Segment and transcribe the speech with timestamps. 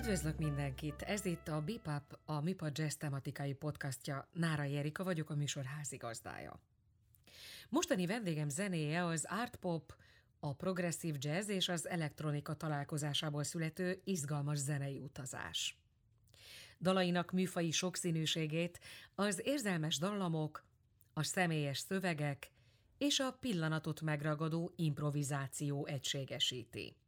[0.00, 1.02] Üdvözlök mindenkit!
[1.02, 4.28] Ez itt a Bipap, a MIPA Jazz tematikai podcastja.
[4.32, 6.60] Nára Jerika vagyok, a műsor házigazdája.
[7.68, 9.94] Mostani vendégem zenéje az art pop,
[10.38, 15.78] a progresszív jazz és az elektronika találkozásából születő izgalmas zenei utazás.
[16.80, 18.80] Dalainak műfai sokszínűségét
[19.14, 20.64] az érzelmes dallamok,
[21.12, 22.50] a személyes szövegek
[22.98, 26.99] és a pillanatot megragadó improvizáció egységesíti.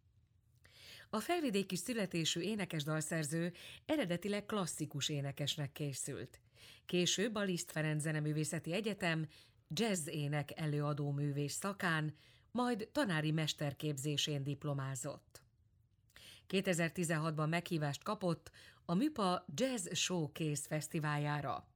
[1.15, 3.53] A felvidéki születésű énekes dalszerző
[3.87, 6.41] eredetileg klasszikus énekesnek készült.
[6.87, 9.27] Később a Liszt Ferenc Zeneművészeti Egyetem
[9.69, 12.15] jazz ének előadó művés szakán,
[12.51, 15.43] majd tanári mesterképzésén diplomázott.
[16.49, 18.51] 2016-ban meghívást kapott
[18.85, 21.67] a MÜPA Jazz Showcase fesztiváljára.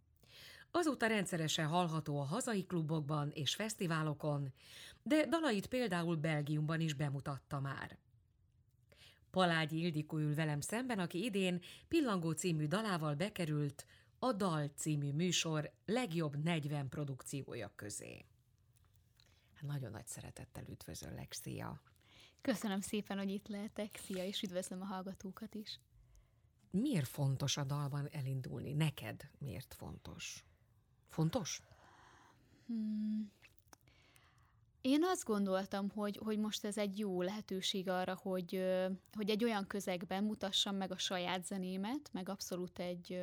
[0.71, 4.53] Azóta rendszeresen hallható a hazai klubokban és fesztiválokon,
[5.03, 7.99] de dalait például Belgiumban is bemutatta már.
[9.37, 13.87] Palágyi Ildikó ül velem szemben, aki idén Pillangó című dalával bekerült
[14.19, 18.25] a Dal című műsor legjobb 40 produkciója közé.
[19.55, 21.83] Hát nagyon nagy szeretettel üdvözöllek, szia!
[22.41, 25.81] Köszönöm szépen, hogy itt lehetek, szia, és üdvözlöm a hallgatókat is.
[26.71, 28.73] Miért fontos a dalban elindulni?
[28.73, 30.45] Neked miért fontos?
[31.09, 31.63] Fontos?
[32.67, 33.33] Hmm,
[34.87, 38.65] én azt gondoltam, hogy, hogy most ez egy jó lehetőség arra, hogy,
[39.13, 43.23] hogy egy olyan közegben mutassam meg a saját zenémet, meg abszolút egy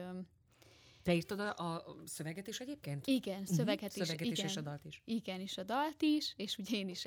[1.04, 3.08] te írtad a, a szöveget is egyébként?
[3.08, 3.54] Igen, mhm.
[3.54, 4.02] szöveget uh-huh.
[4.02, 4.08] is.
[4.08, 5.02] Szöveget igen, is, és a dalt is.
[5.06, 7.06] Igen, és a dalt is, és ugye én is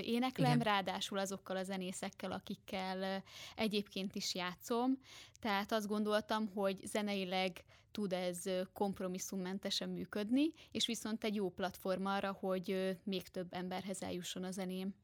[0.00, 0.64] éneklem, igen.
[0.64, 3.22] ráadásul azokkal a zenészekkel, akikkel
[3.56, 4.98] egyébként is játszom.
[5.40, 12.32] Tehát azt gondoltam, hogy zeneileg tud ez kompromisszummentesen működni, és viszont egy jó platform arra,
[12.32, 14.94] hogy még több emberhez eljusson a zeném.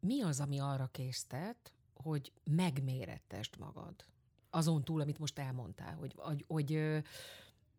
[0.00, 3.94] Mi az, ami arra késztet, hogy megmérettest magad?
[4.56, 7.02] Azon túl, amit most elmondtál, hogy, hogy, hogy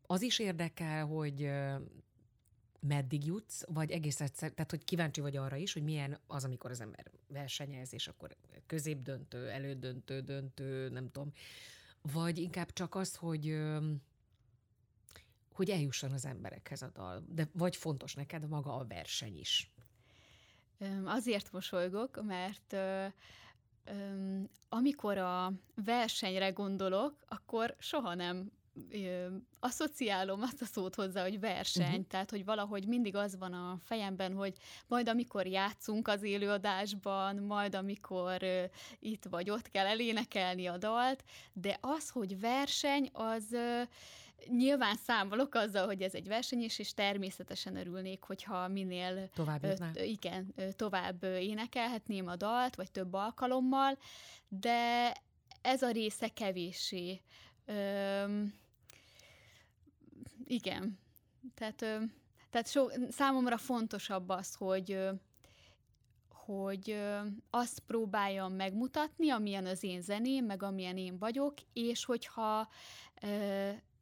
[0.01, 1.49] az is érdekel, hogy
[2.79, 6.71] meddig jutsz, vagy egész egyszer, tehát hogy kíváncsi vagy arra is, hogy milyen az, amikor
[6.71, 11.31] az ember versenyez, és akkor középdöntő, elődöntő, döntő, nem tudom,
[12.01, 13.57] vagy inkább csak az, hogy
[15.51, 19.71] hogy eljusson az emberekhez a dal, de vagy fontos neked maga a verseny is?
[21.05, 22.75] Azért mosolygok, mert
[24.69, 25.53] amikor a
[25.85, 28.51] versenyre gondolok, akkor soha nem
[29.59, 32.07] asszociálom azt a szót hozzá, hogy verseny, uh-huh.
[32.07, 37.75] tehát, hogy valahogy mindig az van a fejemben, hogy majd amikor játszunk az élőadásban, majd
[37.75, 38.63] amikor uh,
[38.99, 43.81] itt vagy ott kell elénekelni a dalt, de az, hogy verseny, az uh,
[44.45, 50.53] nyilván számolok azzal, hogy ez egy verseny és természetesen örülnék, hogyha minél tovább, uh, igen,
[50.75, 53.97] tovább énekelhetném a dalt, vagy több alkalommal,
[54.47, 55.11] de
[55.61, 57.21] ez a része kevéssé
[60.45, 60.99] igen.
[61.55, 61.75] Tehát,
[62.49, 64.99] tehát so, számomra fontosabb az, hogy
[66.29, 66.99] hogy
[67.49, 72.69] azt próbáljam megmutatni, amilyen az én zeném, meg amilyen én vagyok, és hogyha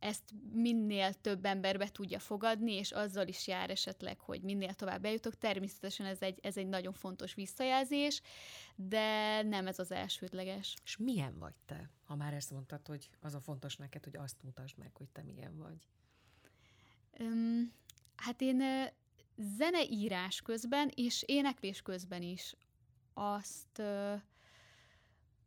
[0.06, 5.38] ezt minél több emberbe tudja fogadni, és azzal is jár esetleg, hogy minél tovább eljutok.
[5.38, 8.22] Természetesen ez egy, ez egy nagyon fontos visszajelzés,
[8.76, 10.76] de nem ez az elsődleges.
[10.84, 14.44] És milyen vagy te, ha már ezt mondtad, hogy az a fontos neked, hogy azt
[14.44, 15.88] mutasd meg, hogy te milyen vagy?
[17.20, 17.74] Um,
[18.16, 18.64] hát én
[19.38, 22.56] zeneírás közben és éneklés közben is
[23.14, 23.82] azt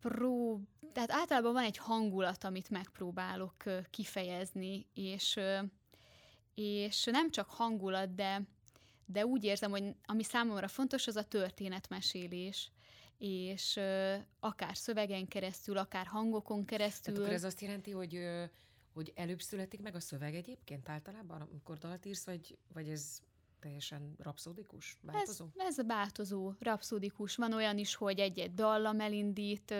[0.00, 0.66] prób...
[0.92, 5.40] Tehát általában van egy hangulat, amit megpróbálok kifejezni, és,
[6.54, 8.42] és nem csak hangulat, de,
[9.06, 12.70] de úgy érzem, hogy ami számomra fontos, az a történetmesélés,
[13.18, 13.80] és
[14.40, 17.14] akár szövegen keresztül, akár hangokon keresztül.
[17.14, 18.18] Tehát akkor ez azt jelenti, hogy
[18.98, 23.20] hogy előbb születik meg a szöveg egyébként általában, amikor dalt írsz, vagy, vagy ez
[23.60, 25.46] teljesen rapszódikus, változó?
[25.56, 27.36] Ez, ez változó, rapszódikus.
[27.36, 29.74] Van olyan is, hogy egy-egy dallam elindít,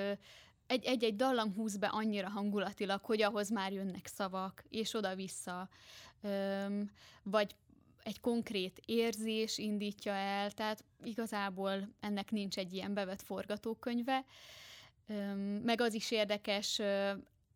[0.67, 5.69] egy-egy dallam húz be annyira hangulatilag, hogy ahhoz már jönnek szavak, és oda-vissza.
[7.23, 7.55] Vagy
[8.03, 14.25] egy konkrét érzés indítja el, tehát igazából ennek nincs egy ilyen bevett forgatókönyve.
[15.63, 16.81] Meg az is érdekes,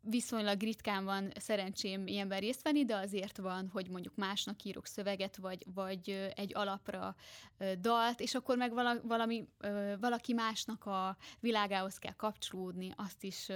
[0.03, 5.37] viszonylag ritkán van szerencsém ilyenben részt venni, de azért van, hogy mondjuk másnak írok szöveget,
[5.37, 7.15] vagy, vagy egy alapra
[7.81, 8.73] dalt, és akkor meg
[9.03, 9.49] valami,
[10.01, 13.49] valaki másnak a világához kell kapcsolódni, azt is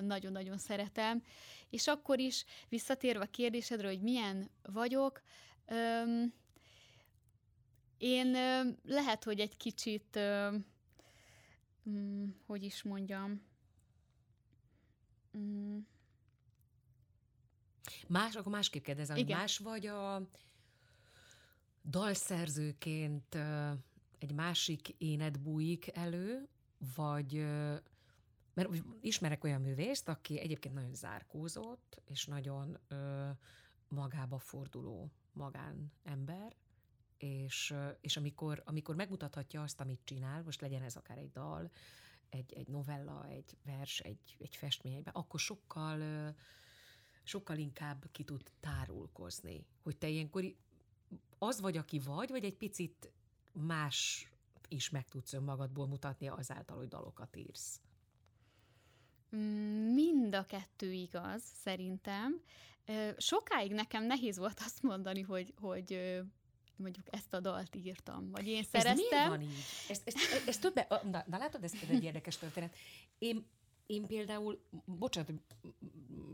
[0.00, 1.22] nagyon-nagyon szeretem.
[1.70, 5.22] És akkor is visszatérve a kérdésedre, hogy milyen vagyok,
[7.98, 8.36] én
[8.84, 10.18] lehet, hogy egy kicsit,
[12.46, 13.46] hogy is mondjam,
[15.38, 15.78] Mm.
[18.08, 20.28] Más, akkor másképp kérdezem, hogy más vagy a
[21.84, 23.38] dalszerzőként
[24.18, 26.48] egy másik énet bújik elő,
[26.94, 27.46] vagy
[28.54, 28.68] mert
[29.00, 33.28] ismerek olyan művészt, aki egyébként nagyon zárkózott, és nagyon ö,
[33.88, 36.56] magába forduló magánember,
[37.16, 41.70] és, és amikor, amikor megmutathatja azt, amit csinál, most legyen ez akár egy dal,
[42.28, 46.34] egy, egy novella, egy vers, egy, egy festmény, akkor sokkal,
[47.22, 49.66] sokkal inkább ki tud tárulkozni.
[49.82, 50.54] Hogy te ilyenkor
[51.38, 53.12] az vagy, aki vagy, vagy egy picit
[53.52, 54.30] más
[54.68, 57.80] is meg tudsz önmagadból mutatni azáltal, hogy dalokat írsz?
[59.36, 62.42] Mm, mind a kettő igaz, szerintem.
[63.16, 66.20] Sokáig nekem nehéz volt azt mondani, hogy, hogy
[66.78, 69.22] mondjuk ezt a dalt írtam, vagy én szereztem.
[69.22, 69.64] Ez van így?
[69.88, 72.74] Ez, ez, ez, ez többe, na, na látod, ez egy érdekes történet.
[73.18, 73.46] Én,
[73.86, 75.32] én például, bocsánat,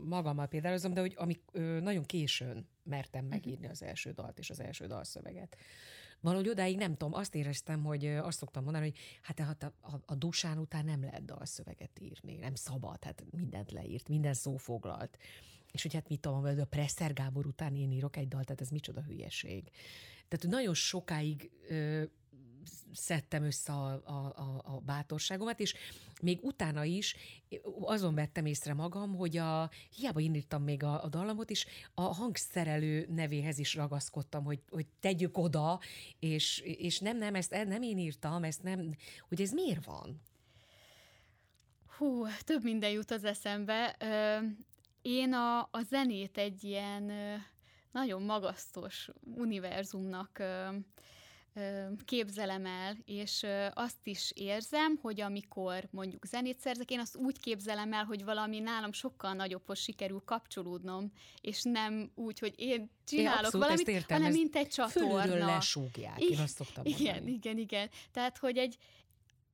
[0.03, 4.59] magammal példálozom, de hogy amik ö, nagyon későn mertem megírni az első dalt és az
[4.59, 5.57] első dalszöveget.
[6.19, 10.01] Valahogy odáig nem tudom, azt éreztem, hogy azt szoktam mondani, hogy hát, hát a, a,
[10.05, 15.17] a dusán után nem lehet dalszöveget írni, nem szabad, hát mindent leírt, minden szó foglalt.
[15.75, 18.69] És hogy hát mit tudom, a Presser Gábor után én írok egy dalt, tehát ez
[18.69, 19.71] micsoda hülyeség.
[20.27, 22.03] Tehát nagyon sokáig ö,
[22.93, 25.75] szedtem össze a, a, a, a bátorságomat, és
[26.21, 27.15] még utána is
[27.79, 33.07] azon vettem észre magam, hogy a, hiába indítam még a, a dallamot is, a hangszerelő
[33.09, 35.79] nevéhez is ragaszkodtam, hogy, hogy tegyük oda,
[36.19, 38.95] és, és nem, nem, ezt nem én írtam, ezt nem,
[39.27, 40.21] hogy ez miért van?
[41.97, 43.95] Hú, több minden jut az eszembe.
[45.07, 47.11] Én a, a zenét egy ilyen
[47.91, 50.43] nagyon magasztos univerzumnak
[52.05, 57.93] képzelem el, és azt is érzem, hogy amikor mondjuk zenét szerzek, én azt úgy képzelem
[57.93, 61.11] el, hogy valami nálam sokkal nagyobbhoz sikerül kapcsolódnom,
[61.41, 65.45] és nem úgy, hogy én csinálok én valamit, értem, hanem mint egy csatorna.
[65.45, 67.31] lesúgják, én azt szoktam Igen, mondani.
[67.31, 67.89] igen, igen.
[68.11, 68.77] Tehát, hogy egy,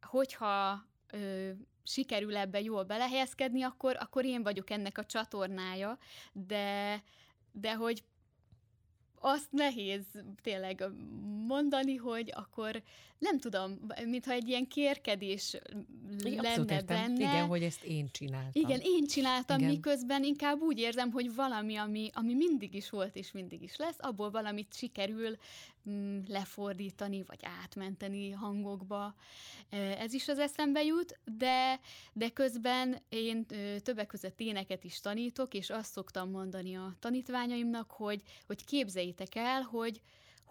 [0.02, 1.52] hogyha ö,
[1.84, 5.98] sikerül ebbe jól belehelyezkedni, akkor, akkor én vagyok ennek a csatornája,
[6.32, 7.04] de,
[7.52, 8.04] de hogy
[9.22, 10.04] azt nehéz
[10.42, 10.84] tényleg
[11.48, 12.82] mondani, hogy akkor
[13.18, 15.58] nem tudom, mintha egy ilyen kérkedés
[16.24, 17.14] Igen, lenne benne.
[17.14, 18.62] Igen, hogy ezt én csináltam.
[18.64, 19.70] Igen, én csináltam, Igen.
[19.70, 23.98] miközben inkább úgy érzem, hogy valami, ami, ami mindig is volt és mindig is lesz,
[24.00, 25.38] abból valamit sikerül
[26.28, 29.16] lefordítani, vagy átmenteni hangokba.
[29.70, 31.80] Ez is az eszembe jut, de,
[32.14, 33.46] de közben én
[33.84, 39.62] többek között éneket is tanítok, és azt szoktam mondani a tanítványaimnak, hogy, hogy képzeljétek el,
[39.62, 40.02] hogy,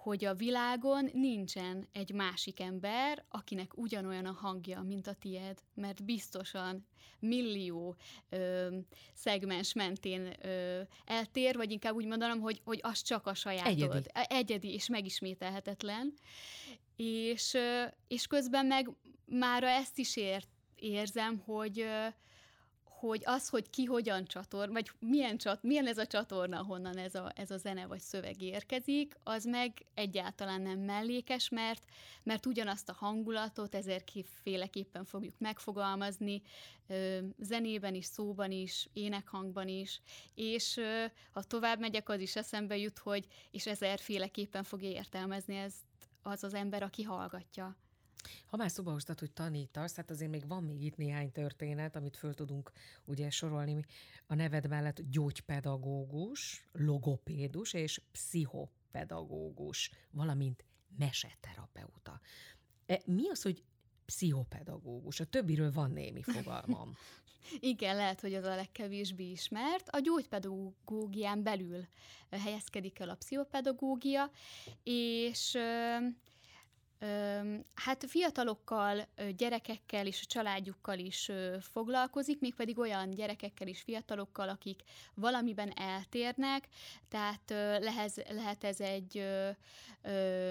[0.03, 6.05] hogy a világon nincsen egy másik ember, akinek ugyanolyan a hangja, mint a tied, mert
[6.05, 6.87] biztosan
[7.19, 7.97] millió
[8.29, 8.77] ö,
[9.15, 13.73] szegmens mentén ö, eltér, vagy inkább úgy mondanom, hogy, hogy az csak a sajátod.
[13.73, 14.09] Egyedi.
[14.13, 16.15] Egyedi és megismételhetetlen.
[16.97, 18.91] És, ö, és közben meg
[19.25, 21.87] mára ezt is ért, érzem, hogy
[23.01, 27.15] hogy az, hogy ki hogyan csator, vagy milyen, csat, milyen ez a csatorna, honnan ez
[27.15, 31.85] a, ez a zene vagy szöveg érkezik, az meg egyáltalán nem mellékes, mert,
[32.23, 36.43] mert ugyanazt a hangulatot ezerféleképpen fogjuk megfogalmazni,
[37.39, 40.01] zenében is, szóban is, énekhangban is,
[40.35, 40.81] és
[41.33, 45.77] ha tovább megyek, az is eszembe jut, hogy és ezerféleképpen fogja értelmezni ezt
[46.23, 47.77] az az ember, aki hallgatja.
[48.47, 52.17] Ha már szóba hoztad, hogy tanítasz, hát azért még van még itt néhány történet, amit
[52.17, 52.73] föl tudunk
[53.05, 53.85] ugye sorolni
[54.27, 60.65] a neved mellett gyógypedagógus, logopédus és pszichopedagógus, valamint
[60.99, 62.21] meseterapeuta.
[62.87, 63.65] E, mi az, hogy
[64.05, 65.21] pszichopedagógus?
[65.21, 66.97] A többiről van némi fogalmam.
[67.61, 69.89] Igen, lehet, hogy az a legkevésbé ismert.
[69.89, 71.87] A gyógypedagógián belül
[72.31, 74.31] helyezkedik el a pszichopedagógia,
[74.83, 75.59] és
[77.75, 81.31] Hát fiatalokkal, gyerekekkel és a családjukkal is
[81.61, 84.81] foglalkozik, mégpedig olyan gyerekekkel és fiatalokkal, akik
[85.15, 86.69] valamiben eltérnek,
[87.09, 87.51] tehát
[88.29, 89.25] lehet, ez egy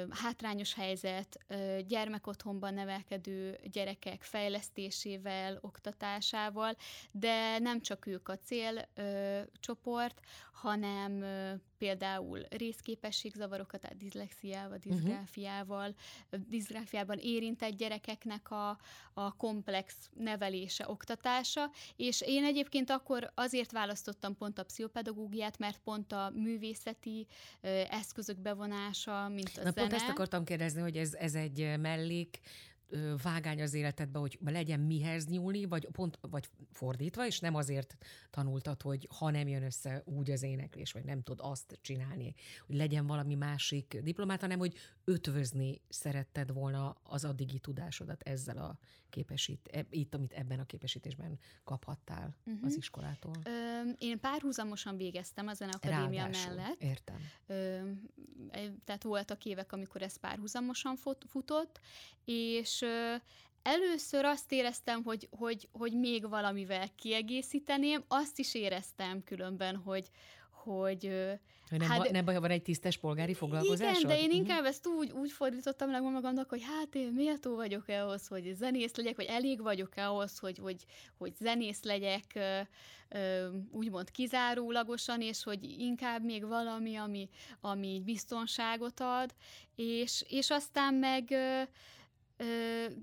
[0.10, 1.39] hátrányos helyzet,
[1.88, 6.75] gyermekotthonban nevelkedő gyerekek fejlesztésével, oktatásával,
[7.12, 10.20] de nem csak ők a célcsoport,
[10.51, 11.24] hanem
[11.79, 14.89] például részképességzavarokat, tehát diszlexiával, mhm.
[14.89, 15.95] diszgráfiával,
[16.31, 16.48] uh-huh.
[16.50, 18.77] diszgráfiában érintett gyerekeknek a,
[19.13, 26.12] a komplex nevelése, oktatása, és én egyébként akkor azért választottam pont a pszichopedagógiát, mert pont
[26.12, 27.27] a művészeti
[27.62, 29.74] ö, eszközök bevonása, mint a Na, zene.
[29.74, 32.39] pont ezt akartam kérdezni, hogy ez, ez egy mellék
[33.24, 37.98] vágány az életedbe, hogy legyen mihez nyúlni, vagy pont, vagy fordítva, és nem azért
[38.29, 42.34] tanultad, hogy ha nem jön össze úgy az éneklés, vagy nem tud azt csinálni,
[42.67, 48.79] hogy legyen valami másik diplomát, hanem hogy ötvözni szeretted volna az addigi tudásodat ezzel a
[49.10, 52.65] képesít, e, itt, amit ebben a képesítésben kaphattál uh-huh.
[52.65, 53.34] az iskolától.
[53.43, 56.81] Ö, én párhuzamosan végeztem a Zeneakadémia Ráadásul, mellett.
[56.81, 57.17] Értem.
[57.48, 57.89] Ö,
[58.86, 60.96] tehát voltak évek, amikor ez párhuzamosan
[61.27, 61.79] futott,
[62.25, 62.78] és
[63.63, 70.09] Először azt éreztem, hogy, hogy, hogy még valamivel kiegészíteném, azt is éreztem különben, hogy,
[70.51, 71.12] hogy
[71.69, 73.95] nem, hát, ba, nem baj, van egy tisztes polgári foglalkozásod?
[73.95, 74.36] Igen, de én mhm.
[74.36, 78.95] inkább ezt úgy, úgy fordítottam meg magamnak, hogy hát én méltó vagyok-e ahhoz, hogy zenész
[78.95, 80.86] legyek, vagy elég vagyok-e ahhoz, hogy, hogy,
[81.17, 82.39] hogy zenész legyek
[83.71, 87.29] úgymond kizárólagosan, és hogy inkább még valami, ami,
[87.62, 89.33] ami biztonságot ad,
[89.75, 91.33] és, és aztán meg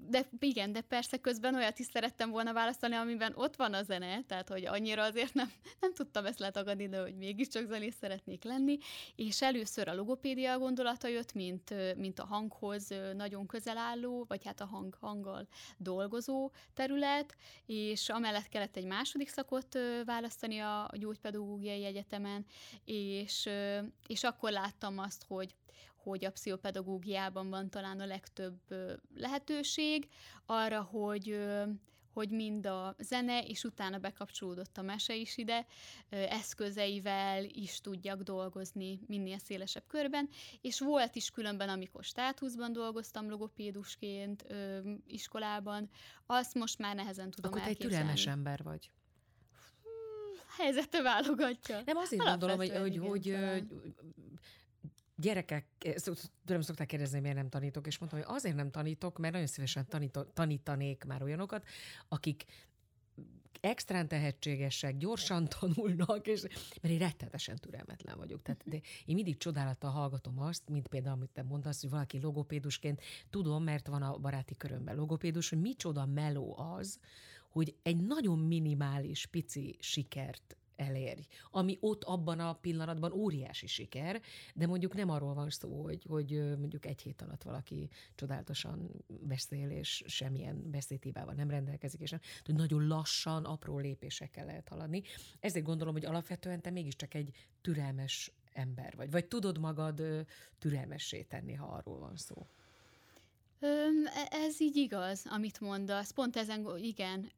[0.08, 4.22] de igen, de persze közben olyat is szerettem volna választani, amiben ott van a zene,
[4.22, 8.78] tehát hogy annyira azért nem, nem tudtam ezt letagadni, de hogy mégiscsak zenész szeretnék lenni,
[9.16, 14.60] és először a logopédia gondolata jött, mint, mint a hanghoz nagyon közel álló, vagy hát
[14.60, 22.46] a hang, hanggal dolgozó terület, és amellett kellett egy második szakot választani a gyógypedagógiai egyetemen,
[22.84, 23.48] és,
[24.06, 25.54] és akkor láttam azt, hogy
[26.10, 28.58] hogy a pszichopedagógiában van talán a legtöbb
[29.14, 30.08] lehetőség
[30.46, 31.38] arra, hogy
[32.16, 35.66] hogy mind a zene, és utána bekapcsolódott a mese is ide,
[36.08, 40.28] eszközeivel is tudjak dolgozni minél szélesebb körben,
[40.60, 44.46] és volt is különben, amikor státuszban dolgoztam logopédusként
[45.06, 45.90] iskolában,
[46.26, 48.90] azt most már nehezen tudom Akkor te egy türelmes ember vagy.
[50.58, 51.82] Helyzete válogatja.
[51.84, 53.36] Nem, azért gondolom, hogy, hogy, hogy
[55.16, 55.94] gyerekek, eh,
[56.44, 59.86] tudom, szokták kérdezni, miért nem tanítok, és mondtam, hogy azért nem tanítok, mert nagyon szívesen
[59.88, 61.66] tanítok, tanítanék már olyanokat,
[62.08, 62.44] akik
[63.60, 66.42] extrán tehetségesek, gyorsan tanulnak, és,
[66.80, 68.42] mert én rettetesen türelmetlen vagyok.
[68.42, 73.02] Tehát de én mindig csodálattal hallgatom azt, mint például, amit te mondasz, hogy valaki logopédusként
[73.30, 76.98] tudom, mert van a baráti körömben logopédus, hogy micsoda meló az,
[77.50, 81.26] hogy egy nagyon minimális, pici sikert elérj.
[81.50, 84.20] Ami ott abban a pillanatban óriási siker,
[84.54, 89.70] de mondjuk nem arról van szó, hogy, hogy mondjuk egy hét alatt valaki csodálatosan beszél,
[89.70, 95.02] és semmilyen beszédhibával nem rendelkezik, és nem, hogy nagyon lassan, apró lépésekkel lehet haladni.
[95.40, 97.30] Ezért gondolom, hogy alapvetően te mégiscsak egy
[97.60, 100.02] türelmes ember vagy, vagy tudod magad
[100.58, 102.46] türelmessé tenni, ha arról van szó.
[103.60, 106.10] E, ez így igaz, amit mondasz.
[106.10, 107.30] Pont ezen, igen,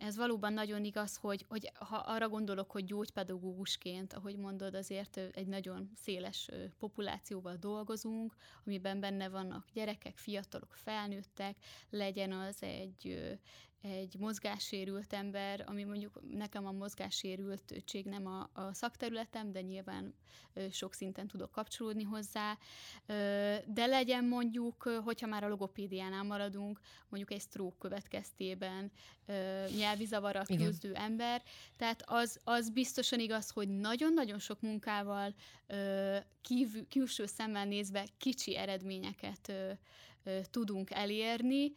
[0.00, 5.46] ez valóban nagyon igaz, hogy, hogy ha arra gondolok, hogy gyógypedagógusként, ahogy mondod, azért egy
[5.46, 8.34] nagyon széles populációval dolgozunk,
[8.66, 11.56] amiben benne vannak gyerekek, fiatalok, felnőttek,
[11.90, 13.36] legyen az egy,
[13.80, 20.14] egy mozgássérült ember, ami mondjuk nekem a mozgássérültség nem a, a szakterületem, de nyilván
[20.70, 22.58] sok szinten tudok kapcsolódni hozzá,
[23.66, 28.90] de legyen mondjuk, hogyha már a logopédiánál maradunk, mondjuk egy stroke következtében
[29.90, 31.42] nyelvi zavarral küzdő ember,
[31.76, 35.34] tehát az, az biztosan igaz, hogy nagyon-nagyon sok munkával
[36.42, 39.52] kívül, külső szemmel nézve kicsi eredményeket
[40.50, 41.72] tudunk elérni,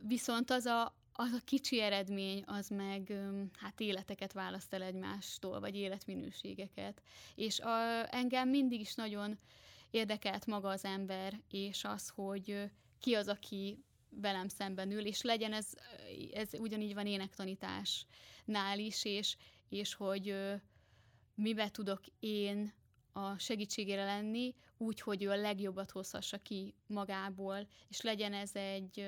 [0.00, 3.12] Viszont az a, az a kicsi eredmény, az meg
[3.56, 7.02] hát életeket választ el egymástól, vagy életminőségeket.
[7.34, 9.38] És a, engem mindig is nagyon
[9.90, 12.70] érdekelt maga az ember, és az, hogy
[13.00, 13.78] ki az, aki
[14.20, 15.66] velem szemben ül, és legyen ez,
[16.32, 19.36] ez ugyanígy van énektanításnál is, és,
[19.68, 20.36] és hogy
[21.34, 22.72] mibe tudok én
[23.12, 29.06] a segítségére lenni, úgy, hogy ő a legjobbat hozhassa ki magából, és legyen ez egy,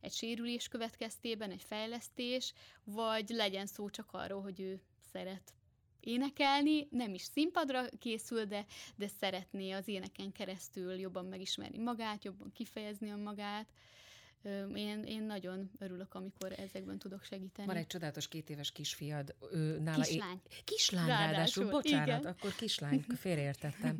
[0.00, 2.52] egy sérülés következtében, egy fejlesztés,
[2.84, 4.80] vagy legyen szó csak arról, hogy ő
[5.12, 5.54] szeret
[6.00, 12.52] énekelni, nem is színpadra készül, de, de szeretné az éneken keresztül jobban megismerni magát, jobban
[12.52, 13.72] kifejezni a magát.
[14.74, 17.66] Én, én nagyon örülök, amikor ezekben tudok segíteni.
[17.66, 19.34] Van egy csodálatos két éves kisfiad.
[19.52, 20.40] Ő, nála kislány.
[20.48, 20.54] É...
[20.64, 21.70] Kislány ráadásul, ráadásul.
[21.70, 22.32] bocsánat, igen.
[22.32, 23.96] akkor kislány, félreértettem.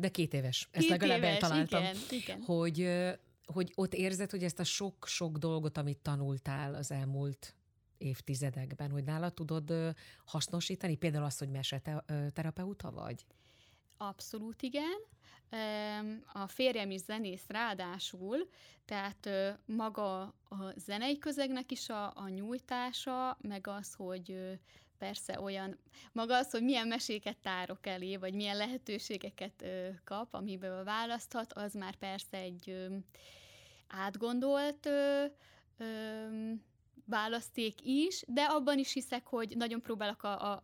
[0.00, 1.82] De két éves, ezt két legalább éves, eltaláltam.
[1.82, 2.40] Igen, igen.
[2.42, 2.88] Hogy,
[3.44, 7.54] hogy ott érzed, hogy ezt a sok-sok dolgot, amit tanultál az elmúlt
[7.98, 10.96] évtizedekben, hogy nála tudod hasznosítani?
[10.96, 13.24] Például azt, hogy meseterapeuta vagy?
[13.96, 14.98] Abszolút igen.
[16.32, 18.48] A férjem is zenész ráadásul,
[18.84, 19.28] tehát
[19.64, 24.58] maga a zenei közegnek is a, a nyújtása, meg az, hogy
[24.98, 25.78] persze olyan,
[26.12, 29.64] maga az, hogy milyen meséket tárok elé, vagy milyen lehetőségeket
[30.04, 32.88] kap, amiből választhat, az már persze egy
[33.88, 34.88] átgondolt
[37.04, 40.60] választék is, de abban is hiszek, hogy nagyon próbálok a, a,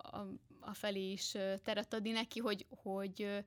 [0.60, 1.30] a felé is
[1.62, 3.44] teret adni neki, hogy, hogy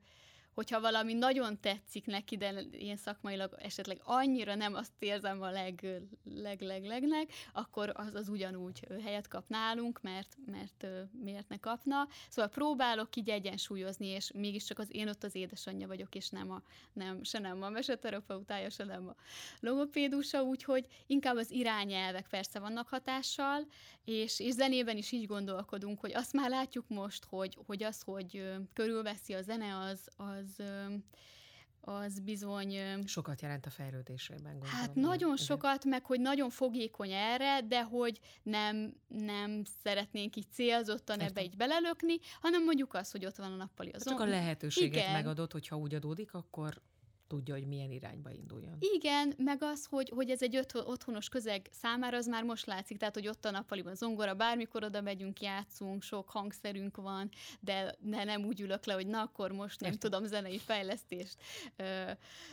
[0.58, 6.02] hogyha valami nagyon tetszik neki, de ilyen szakmailag esetleg annyira nem azt érzem a leg,
[6.34, 10.86] leg, leg, legnek, akkor az, az ugyanúgy helyet kap nálunk, mert, mert
[11.22, 12.08] miért ne kapna.
[12.28, 16.62] Szóval próbálok így egyensúlyozni, és mégiscsak az én ott az édesanyja vagyok, és nem, a,
[16.92, 19.14] nem se nem a meseterapeutája, se nem a
[19.60, 23.66] logopédusa, úgyhogy inkább az irányelvek persze vannak hatással,
[24.04, 28.52] és, és zenében is így gondolkodunk, hogy azt már látjuk most, hogy, hogy az, hogy
[28.72, 30.64] körülveszi a zene, az, az az
[31.80, 32.76] az bizony...
[33.06, 34.74] Sokat jelent a fejlődésében, gondolom.
[34.74, 35.44] Hát nagyon igen.
[35.44, 41.28] sokat, meg hogy nagyon fogékony erre, de hogy nem, nem szeretnénk így célzottan Értem.
[41.28, 44.94] ebbe így belelökni, hanem mondjuk az, hogy ott van a nappali az Csak a lehetőséget
[44.94, 45.12] igen.
[45.12, 46.80] megadott, hogyha úgy adódik, akkor
[47.28, 48.76] tudja, hogy milyen irányba induljon.
[48.80, 53.14] Igen, meg az, hogy, hogy ez egy otthonos közeg számára, az már most látszik, tehát,
[53.14, 57.28] hogy ott a nappaliban zongora, bármikor oda megyünk, játszunk, sok hangszerünk van,
[57.60, 60.10] de, de nem úgy ülök le, hogy na, akkor most nem Értem.
[60.10, 61.36] tudom, zenei fejlesztést.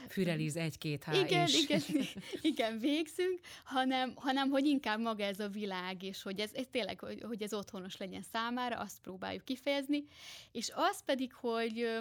[0.07, 1.63] Füreliz egy-két há Igen, is.
[1.63, 1.81] igen,
[2.51, 6.99] igen, végzünk, hanem, hanem, hogy inkább maga ez a világ, és hogy ez, ez tényleg,
[6.99, 10.03] hogy, hogy ez otthonos legyen számára, azt próbáljuk kifejezni,
[10.51, 11.99] és az pedig, hogy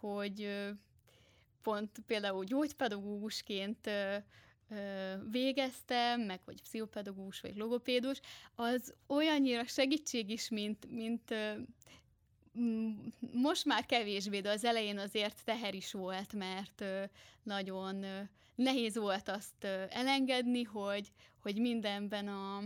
[0.00, 0.48] hogy
[1.64, 3.90] pont például gyógypedagógusként
[5.30, 8.20] végeztem, meg hogy pszichopedagógus vagy logopédus,
[8.54, 11.34] az olyannyira segítség is, mint, mint
[13.32, 16.84] most már kevésbé, de az elején azért teher is volt, mert
[17.42, 18.04] nagyon
[18.54, 22.62] nehéz volt azt elengedni, hogy, hogy mindenben a,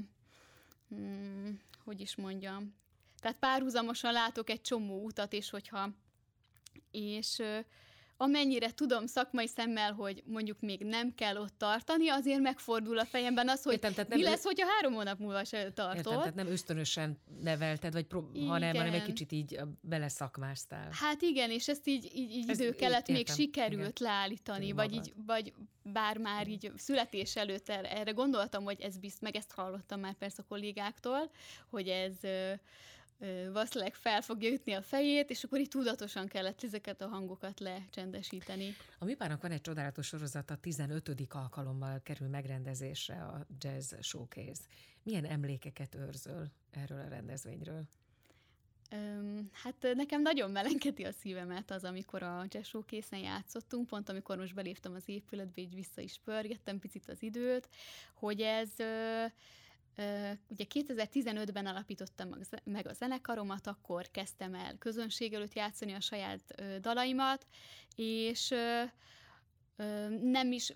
[0.88, 2.74] hmm, hogy is mondjam,
[3.20, 5.90] tehát párhuzamosan látok egy csomó utat, és hogyha
[6.90, 7.42] és
[8.20, 13.48] amennyire tudom szakmai szemmel, hogy mondjuk még nem kell ott tartani, azért megfordul a fejemben
[13.48, 15.96] az, hogy Értem, tehát nem mi lesz, hogyha három hónap múlva se tartod.
[15.96, 20.88] Értem, tehát nem ösztönösen nevelted, vagy pro- hanem, hanem egy kicsit így beleszakmáztál.
[20.90, 24.12] Hát igen, és ezt így, így, így idő kellett még sikerült igen.
[24.12, 25.52] leállítani, vagy így, vagy
[25.82, 30.42] bár már így születés előtt erre gondoltam, hogy ez bizt, meg ezt hallottam már persze
[30.42, 31.30] a kollégáktól,
[31.70, 32.14] hogy ez
[33.52, 38.76] valószínűleg fel fogja ütni a fejét, és akkor így tudatosan kellett ezeket a hangokat lecsendesíteni.
[38.98, 41.10] A Mipának van egy csodálatos sorozata, 15.
[41.28, 44.62] alkalommal kerül megrendezésre a Jazz Showcase.
[45.02, 47.82] Milyen emlékeket őrzöl erről a rendezvényről?
[48.92, 54.38] Um, hát nekem nagyon melenketi a szívemet az, amikor a Jazz Showcase-en játszottunk, pont amikor
[54.38, 57.68] most beléptem az épületbe, így vissza is pörgettem picit az időt,
[58.14, 59.32] hogy ez uh,
[60.48, 62.30] Ugye 2015-ben alapítottam
[62.64, 67.46] meg a zenekaromat, akkor kezdtem el közönség előtt játszani a saját dalaimat,
[67.94, 68.54] és
[70.22, 70.72] nem is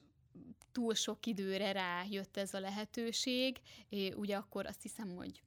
[0.73, 3.61] túl sok időre rájött ez a lehetőség.
[4.17, 5.43] Ugye akkor azt hiszem, hogy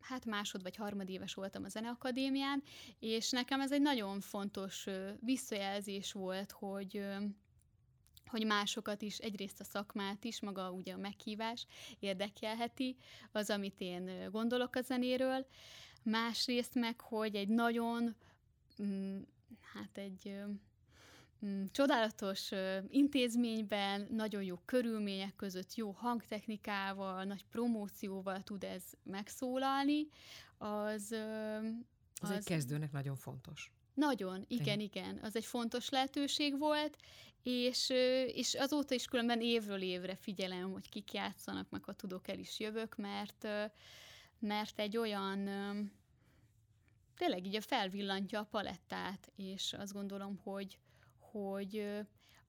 [0.00, 2.62] hát másod vagy harmadéves voltam a Zeneakadémián,
[2.98, 4.86] és nekem ez egy nagyon fontos
[5.20, 7.04] visszajelzés volt, hogy
[8.26, 11.66] hogy másokat is, egyrészt a szakmát is, maga ugye a meghívás
[11.98, 12.96] érdekelheti,
[13.32, 15.46] az, amit én gondolok a zenéről,
[16.02, 18.16] másrészt meg, hogy egy nagyon,
[18.82, 19.20] mm,
[19.60, 20.36] hát egy
[21.46, 22.50] mm, csodálatos
[22.88, 30.06] intézményben, nagyon jó körülmények között, jó hangtechnikával, nagy promócióval tud ez megszólalni,
[30.58, 31.14] az...
[32.22, 33.72] Az, az egy kezdőnek nagyon fontos.
[33.94, 35.18] Nagyon, igen, igen.
[35.22, 36.96] Az egy fontos lehetőség volt,
[37.42, 37.90] és,
[38.26, 42.60] és azóta is különben évről évre figyelem, hogy kik játszanak, meg ha tudok, el is
[42.60, 43.48] jövök, mert,
[44.38, 45.44] mert egy olyan,
[47.16, 50.78] tényleg így a felvillantja a palettát, és azt gondolom, hogy,
[51.18, 51.86] hogy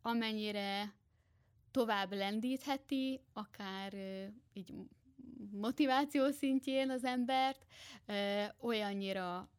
[0.02, 0.94] amennyire
[1.72, 3.94] tovább lendítheti, akár
[4.54, 4.74] így
[5.52, 7.66] motiváció szintjén az embert,
[8.60, 9.50] olyannyira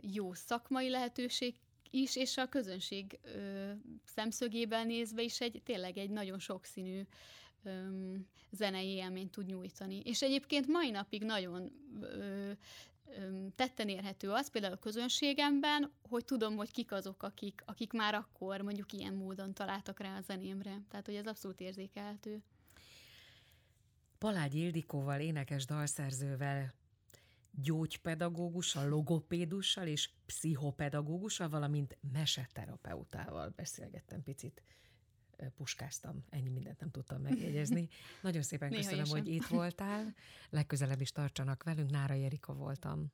[0.00, 1.54] jó szakmai lehetőség
[1.90, 3.70] is, és a közönség ö,
[4.04, 7.02] szemszögében nézve is egy tényleg egy nagyon sokszínű
[7.62, 7.70] ö,
[8.50, 10.00] zenei élményt tud nyújtani.
[10.04, 12.50] És egyébként mai napig nagyon ö,
[13.06, 18.14] ö, tetten érhető az, például a közönségemben, hogy tudom, hogy kik azok, akik, akik már
[18.14, 20.80] akkor mondjuk ilyen módon találtak rá a zenémre.
[20.88, 22.42] Tehát, hogy ez abszolút érzékelhető.
[24.18, 26.74] Palágy Ildikóval, énekes dalszerzővel
[27.62, 34.62] gyógypedagógussal, logopédussal és pszichopedagógussal, valamint meseterapeutával beszélgettem picit
[35.56, 37.88] puskáztam, ennyi mindent nem tudtam megjegyezni.
[38.22, 40.14] Nagyon szépen köszönöm, hogy itt voltál.
[40.50, 41.90] Legközelebb is tartsanak velünk.
[41.90, 43.12] Nára Jerika voltam.